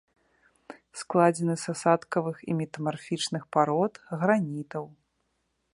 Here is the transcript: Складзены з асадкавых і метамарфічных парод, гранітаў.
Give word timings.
Складзены 1.01 1.55
з 1.63 1.75
асадкавых 1.75 2.37
і 2.53 2.57
метамарфічных 2.63 3.43
парод, 3.57 3.93
гранітаў. 4.25 4.85